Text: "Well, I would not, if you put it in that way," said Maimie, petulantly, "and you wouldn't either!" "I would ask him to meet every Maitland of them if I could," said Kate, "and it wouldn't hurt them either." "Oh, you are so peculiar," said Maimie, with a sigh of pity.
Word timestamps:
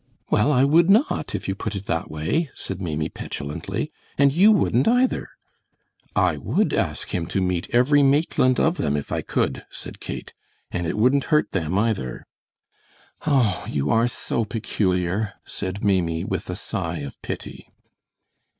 "Well, 0.31 0.51
I 0.51 0.63
would 0.63 0.89
not, 0.89 1.35
if 1.35 1.47
you 1.47 1.53
put 1.53 1.75
it 1.75 1.83
in 1.87 1.93
that 1.93 2.09
way," 2.09 2.49
said 2.55 2.81
Maimie, 2.81 3.09
petulantly, 3.09 3.91
"and 4.17 4.33
you 4.33 4.51
wouldn't 4.51 4.87
either!" 4.87 5.27
"I 6.15 6.37
would 6.37 6.73
ask 6.73 7.09
him 7.13 7.27
to 7.27 7.39
meet 7.39 7.69
every 7.71 8.01
Maitland 8.01 8.59
of 8.59 8.77
them 8.77 8.97
if 8.97 9.11
I 9.11 9.21
could," 9.21 9.63
said 9.69 9.99
Kate, 9.99 10.33
"and 10.71 10.87
it 10.87 10.97
wouldn't 10.97 11.25
hurt 11.25 11.51
them 11.51 11.77
either." 11.77 12.25
"Oh, 13.27 13.63
you 13.69 13.91
are 13.91 14.07
so 14.07 14.43
peculiar," 14.43 15.33
said 15.45 15.83
Maimie, 15.83 16.23
with 16.23 16.49
a 16.49 16.55
sigh 16.55 16.97
of 17.01 17.21
pity. 17.21 17.69